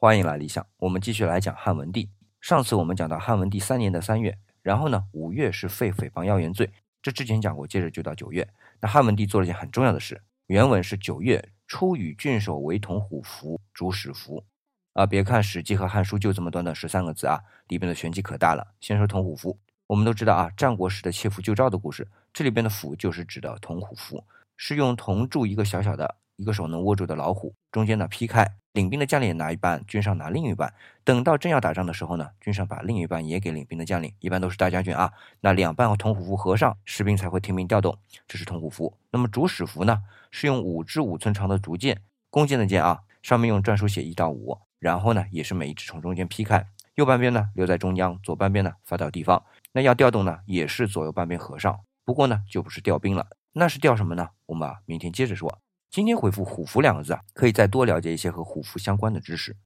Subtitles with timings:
[0.00, 0.64] 欢迎来理想。
[0.76, 2.08] 我们继续来讲汉文帝。
[2.40, 6.70] 上次我们讲到汉文帝三年的三月，然后呢，五月是废诽谤要言罪，
[7.02, 7.66] 这之前讲过。
[7.66, 8.48] 接着就到九月，
[8.80, 10.22] 那汉文帝做了件很重要的事。
[10.46, 14.44] 原文是九月初与郡守为同虎符，主使符。
[14.92, 18.64] 啊，别看《史记》和《汉书》就这么短短十三个字啊，里边的玄机可大了。
[18.78, 19.58] 先说同虎符，
[19.88, 24.24] 我们都知道啊，战国时的切符救赵的故事，这里边的符就是指的同虎符，
[24.56, 26.14] 是用铜铸一个小小的。
[26.36, 28.48] 一个手能握住的老虎，中间呢劈开，
[28.78, 30.72] 领兵的将领拿一半，军上拿另一半。
[31.02, 35.12] 等到真要打仗的时候呢，军上把另一半也给领兵的将领，一般都是大将军啊。
[35.40, 38.96] 那两半和铜虎符合上，士兵才会听命调动，这是铜虎符。
[39.10, 49.42] 那么主使符呢，是用五至五寸长的竹剑，弓箭的箭啊，上面用篆书写一到五，然后呢也是每一支从中间劈开，右半边呢留在中央，左半边呢发到地方。
[49.72, 54.28] 那要调动呢，也是左右半边合上，不过呢就不是调兵了，那是调什么呢？
[54.46, 55.58] 我们啊明天接着说。
[55.90, 59.56] 今天回复“虎符”两个字啊，可以再多了解一些和虎符相关的知识。